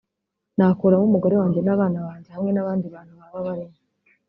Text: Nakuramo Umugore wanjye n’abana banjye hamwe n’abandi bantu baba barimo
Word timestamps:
Nakuramo 0.55 1.05
Umugore 1.09 1.35
wanjye 1.41 1.59
n’abana 1.61 1.99
banjye 2.07 2.29
hamwe 2.35 2.51
n’abandi 2.53 2.85
bantu 2.95 3.13
baba 3.19 3.39
barimo 3.47 3.77